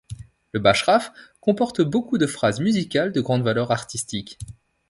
[0.53, 4.39] Le bashraf comporte beaucoup de phrases musicales de grande valeur artistique.